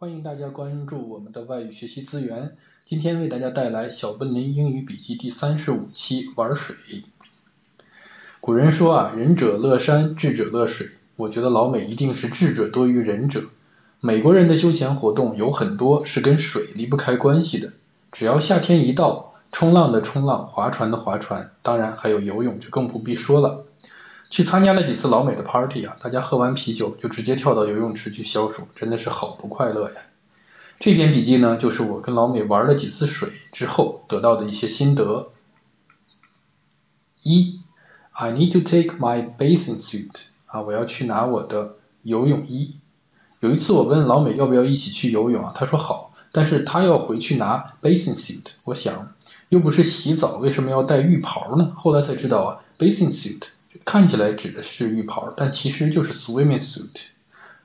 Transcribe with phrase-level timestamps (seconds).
[0.00, 2.56] 欢迎大家关注我们的外语学习资源。
[2.86, 6.74] 今天为大家带来小笨林英语笔记第三十五期玩水。
[8.40, 10.88] 古人说啊，仁者乐山，智者乐水。
[11.16, 13.44] 我觉得老美一定是智者多于仁者。
[14.00, 17.74] 美国人的休闲活动有很多是跟水离不开关系的。
[18.10, 23.66] 只要夏天一到，冲浪的冲浪，划船的划船，当然还有游泳就更不必说了。
[24.30, 29.96] 去参加了几次老美的 party 啊，大家喝完啤酒就直接跳到游泳池去消暑，真的是好不快乐呀。
[30.78, 35.32] 这篇笔记呢，就是我跟老美玩了几次水之后得到的一些心得。
[37.22, 37.60] 一
[38.12, 40.12] ，I need to take my bathing suit
[40.46, 42.76] 啊，我要去拿我的游泳衣。
[43.40, 48.46] 有一次我问老美要不要一起去游泳啊，他说好，但是他要回去拿 bathing suit。
[48.64, 49.12] 我想，
[49.48, 51.72] 又不是洗澡，为什么要带浴袍呢？
[51.74, 53.42] 后来才知道啊，bathing suit。
[53.84, 57.02] 看起来指的是浴袍，但其实就是 swimming suit。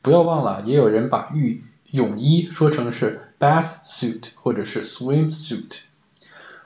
[0.00, 5.78] 不要忘了，也有人把浴泳衣说成是 bath suit 或者是 swim suit。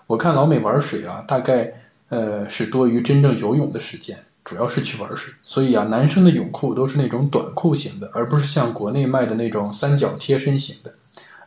[0.06, 1.72] 我看老美玩水啊，大概
[2.08, 5.32] 呃是多于真正游泳的时间，主要是去玩水。
[5.42, 10.94] 所以啊，男生的泳裤都是那种短裤型的，而不是像国内卖的那种三角贴身型的。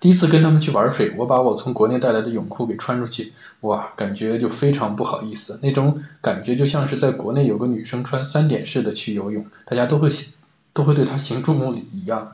[0.06, 10.12] 第一次跟他们去玩水，我把我从国内带来的泳裤给穿出去，哇，感觉就非常不好意思，那种感觉就像是在国内有个女生穿三点式的去游泳，大家都会
[10.74, 12.34] 都会对她行注目礼一样。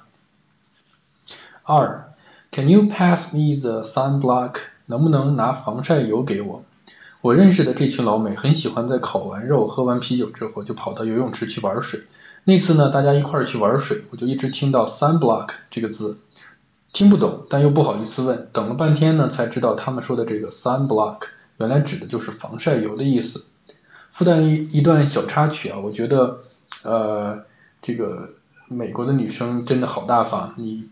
[1.64, 2.12] 二
[2.52, 4.56] ，Can you pass me the sunblock？
[4.88, 6.66] 能不能拿防晒油给我？
[7.22, 12.02] 我认识的这群老美很喜欢在烤完肉、喝完啤酒之后就跑到游泳池去玩水。
[12.44, 16.18] 那次呢，大家一块儿去玩水，我就一直听到 sunblock 这个字。
[16.94, 21.22] 听不懂，但又不好意思问，等了半天呢，才知道他们说的这个 sunblock
[21.58, 23.46] 原来指的就是防晒油的意思。
[24.12, 26.40] 附带一一段小插曲啊，我觉得
[26.84, 27.46] 呃
[27.82, 28.32] 这个
[28.68, 30.90] 美国的女生真的好大方，你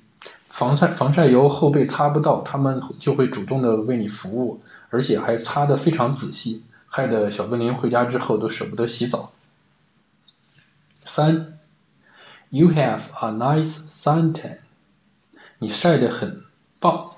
[0.47, 9.33] 防晒防晒油后背擦不到，他们就会主动的为你服务，而且还擦的非常仔细，害得小笨林回家之后都舍不得洗澡。
[11.05, 11.59] 三
[12.49, 14.59] ，You have a nice suntan。
[15.61, 16.43] 你晒得很
[16.79, 17.11] 棒，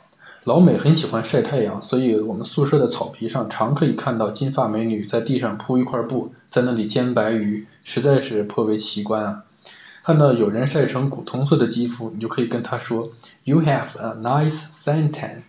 [0.43, 9.43] 老美很喜欢晒太阳，所以我们宿舍的草皮上常可以看到金发美女在地上铺一块布，在那里煎白鱼，实在是颇为奇观啊。
[10.03, 13.11] 看到有人晒成古铜色的肌肤，你就可以跟他说
[13.43, 15.43] ，You have a nice suntan。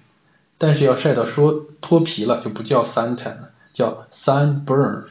[0.58, 5.04] 但是要晒到说脱皮了，就不叫 suntan 了，叫 sunburn，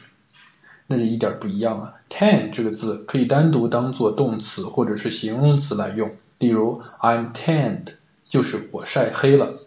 [0.86, 1.94] 那就一点不一样啊。
[2.08, 6.12] tan 这个字可以单独当做动词或者是形容词来用。
[6.41, 7.93] 例如，I'm tanned，
[8.25, 9.59] 就是我晒黑了。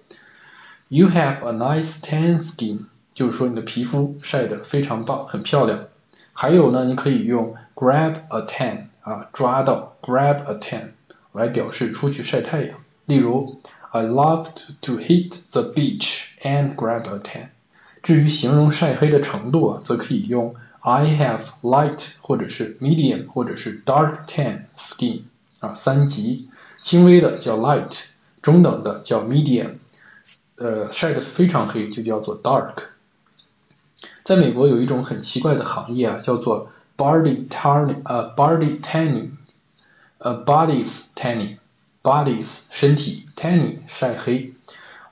[0.89, 5.87] You have a nice tan skin，就是说你的皮肤晒得非常棒，很漂亮。
[6.33, 10.91] 还有呢，你可以用 grab a tan，啊，抓到 grab a tan
[11.33, 12.79] 来表示出去晒太阳。
[13.07, 13.61] 例如，
[13.91, 14.47] I love
[14.83, 17.49] to hit the beach and grab a tan。
[18.03, 25.23] 至于形容晒黑的程度啊，则可以用 I have light，或者是 medium，或者是 dark tan skin，
[25.61, 26.49] 啊，三级。
[26.86, 27.92] 轻微的叫 light，
[28.44, 29.78] 中等的叫 medium，
[30.56, 32.76] 呃，晒得非常黑就叫做 dark。
[34.24, 39.32] 在美国有一种很奇怪的行业啊，叫做 body tanning，呃，body tanning，
[40.20, 44.54] 呃，bodies tanning，bodies 身体 tanning 晒黑。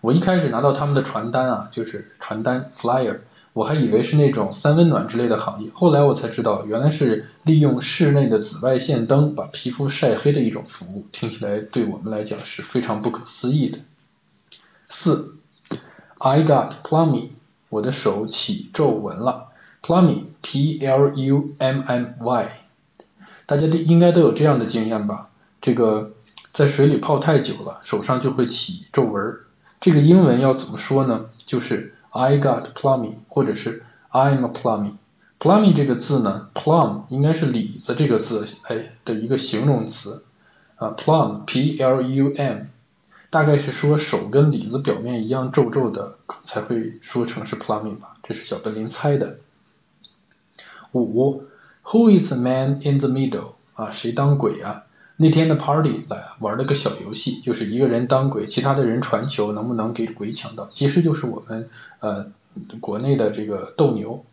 [0.02, 3.22] 我一开始拿到他们的传单啊，就是传单 flyer。
[3.54, 13.78] 我还以为是那种三温暖之类的行业，后来我才知道，原来是利用室内的紫外线灯把皮肤晒黑的一种服务，听起来对我们来讲是非常不可思议的。
[14.88, 15.36] 四
[16.18, 17.30] ，I got plummy，
[17.70, 19.50] 我的手起皱纹了。
[19.84, 22.50] plummy，p l u m m y，
[23.46, 25.30] 大家都应该都有这样的经验吧？
[25.62, 26.14] 这个
[26.54, 29.36] 在水里泡太久了，手上就会起皱纹。
[29.80, 31.26] 这个英文要怎么说呢？
[31.46, 31.94] 就是。
[32.14, 34.94] I got plummy，或者是 I'm a plummy。
[35.40, 40.24] plummy 这个字呢，plum 应该是李子这个字哎的一个形容词
[40.76, 42.68] 啊，plum p l u m，
[43.32, 49.38] 大概是说手跟李子表面一样皱皱的才会说成是 plummy 吧，这是小笨林猜的。
[50.92, 51.44] 五
[51.84, 53.54] ，Who is the man in the middle？
[53.74, 54.84] 啊，谁当鬼啊？
[55.24, 60.68] 那天的 party 来玩了个小游戏，就是一个人当鬼，其他的人传球，能不能给鬼抢到？
[60.68, 61.70] 其实就是我们
[62.02, 62.26] 呃
[62.82, 64.26] 国内的这个斗牛。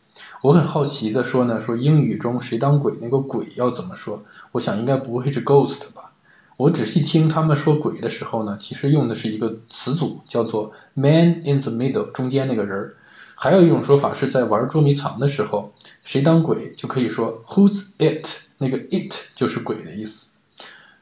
[0.43, 4.25] 我很好奇的说呢，说英语中谁当鬼，那个鬼要怎么说？
[4.51, 6.11] 我想应该不会是 ghost 吧？
[6.57, 12.95] 我仔细听他们说鬼的时候呢，其实用的是一个词组，叫做 man in the middle，中间那个人儿。
[13.37, 15.73] 还有一种说法是在玩捉迷藏的时候，
[16.03, 18.27] 谁当鬼就可以说 who's it，
[18.59, 20.27] 那个 it 就是鬼的意思。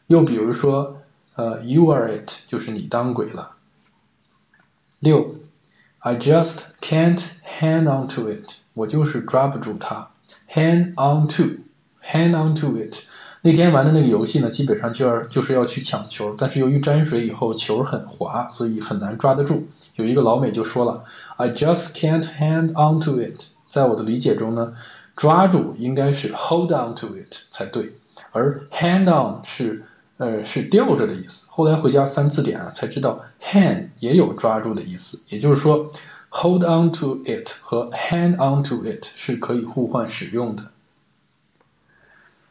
[0.08, 1.02] 又比如说，
[1.36, 3.52] 呃，you are it 就是你当鬼了。
[4.98, 5.36] 六
[5.98, 7.20] ，I just can't
[7.60, 10.08] hang on to it，我就是抓不住它。
[10.50, 12.94] hang on to，hang on to it。
[13.42, 19.68] 那天玩的那个游戏呢，基本上就要就是要去抢球，但是由于沾水以后球很滑，所以很难抓得住。
[19.96, 21.04] 有一个老美就说了
[21.36, 23.38] ，I just can't hang on to it。
[23.70, 24.74] 在我的理解中呢，
[25.14, 27.92] 抓住应该是 hold on to it 才对，
[28.32, 29.84] 而 hang on 是
[30.18, 31.44] 呃是吊着的意思。
[31.48, 35.92] 后来回家翻字典啊，才知道 hang 也有抓住的意思，也就是说
[36.28, 40.64] hold on to it 和 hang on to it 是可以互换使用的。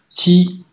[0.09, 0.65] 七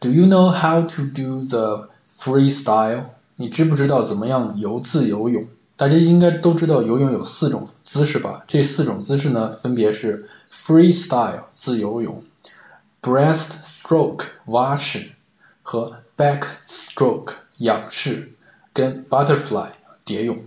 [0.00, 1.88] ，Do you know how to do the
[2.20, 3.04] freestyle？
[3.36, 5.46] 你知不知道怎么样游自由泳？
[5.76, 8.44] 大家应该都知道游泳有四种姿势吧？
[8.46, 10.28] 这四种姿势呢，分别是
[10.66, 12.22] freestyle 自由泳
[13.02, 15.12] ，breaststroke 蛙式
[15.64, 18.34] 和 backstroke 仰式，
[18.74, 19.70] 跟 butterfly
[20.04, 20.44] 蝶泳，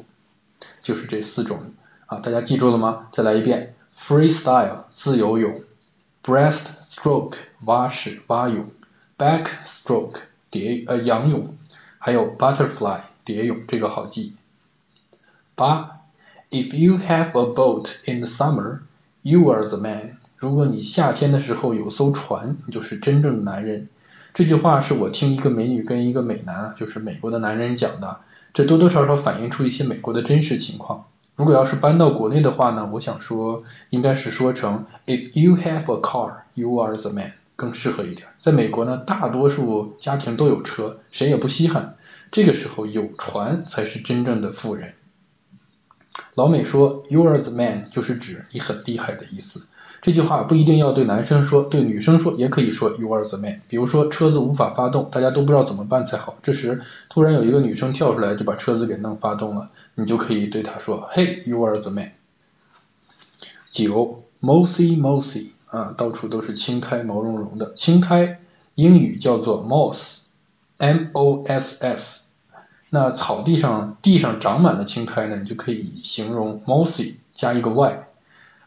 [0.83, 1.73] 就是这四种
[2.05, 3.09] 啊，大家记住了吗？
[3.11, 5.63] 再来一遍，freestyle 自由泳
[6.23, 7.33] ，breaststroke
[7.65, 8.69] 蛙式蛙泳
[9.17, 10.19] ，backstroke
[10.51, 11.57] 蝶呃仰泳，
[11.97, 14.35] 还有 butterfly 蝶泳，这个好记。
[15.55, 16.01] 八
[16.51, 18.81] ，If you have a boat in the summer,
[19.23, 20.17] you are the man。
[20.37, 23.89] 如果你夏天的时候有艘船，你就是真正的男人。
[24.37, 28.19] 这句话是我听一个美女跟一个美男，就是美国的男人讲的，
[28.53, 31.05] 这多多少少反映出一些美国的真实情况。
[31.35, 38.27] 如果要是搬到国内的话呢，我想说应该是说成 If you have a car, you are the man，更适合一点。
[38.39, 41.95] 在美国呢，大多数家庭都有车，谁也不稀罕。
[42.29, 44.93] 这个时候有船才是真正的富人。
[46.35, 49.63] 老美说 You are the man，就是指你很厉害的意思。
[50.07, 53.59] 这句话不一定要对男生说，对女生说也可以说 You are the man。
[53.67, 56.35] 比如说车子无法发动，大家都不知道怎么办才好。
[56.41, 62.11] 这时突然有一个女生跳出来就把车子给弄发动了，你就可以对她说 Hey you are the man。
[63.65, 68.39] 九 Mossy Mossy 啊，到处都是青苔毛茸茸的青苔，
[68.75, 72.21] 英语叫做 moss，M O S S。
[72.89, 78.06] 那草地上地上长满了青苔呢，你就可以形容 mossy 加一个 y。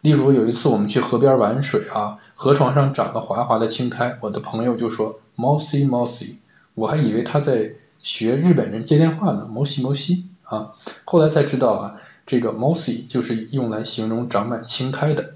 [0.00, 6.36] 例如有一次我们去河边玩水啊，河床上长了滑滑的青苔，我的朋友就说 mossy mossy，
[6.74, 10.72] 我还以为他在学日本人接电话呢，mossy mossy 啊，
[11.04, 15.34] 后来才知道啊，这个 mossy 就是用来形容长满青苔的。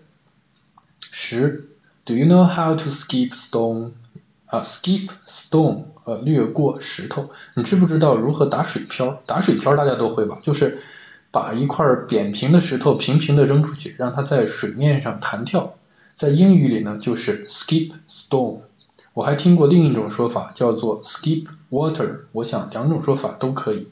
[1.11, 1.69] 十
[2.05, 3.93] ，Do you know how to skip stone？
[4.47, 7.31] 啊，skip stone，呃，掠过石头。
[7.55, 9.21] 你知不知道如何打水漂？
[9.27, 10.39] 打水漂大家都会吧？
[10.43, 10.81] 就是
[11.35, 15.75] 把一块扁平的石头平平的扔出去，让它在水面上弹跳。
[16.17, 18.61] 在英语里呢，就是 skip stone。
[19.15, 22.21] 我还听过另一种说法，叫做 skip water。
[22.31, 23.89] 我想两种说法都可以。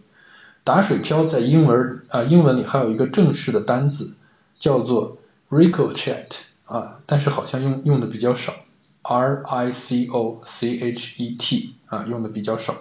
[0.62, 4.12] 打水漂在英文啊，英文里还有一个正式的单字，
[4.60, 5.18] 叫做
[5.50, 6.28] ricochet
[6.64, 8.54] 啊，但是好像用用的比较少。
[9.02, 12.76] R I C O C H E T 啊，用的比较少。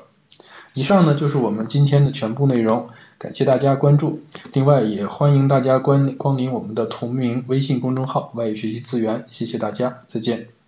[0.76, 2.90] 以上呢就是我们今天的全部内容，
[3.22, 4.20] 感谢大家关注。
[4.52, 10.61] 另外也欢迎大家关光临我们的同名微信公众号“外语学习资源”，谢谢大家，再见。